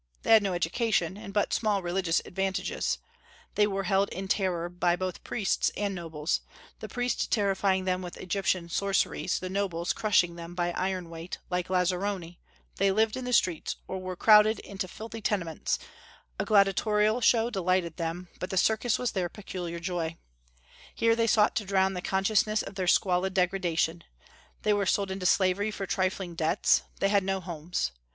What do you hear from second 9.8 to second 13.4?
crushing them by iron weight; like lazzaroni, they lived in the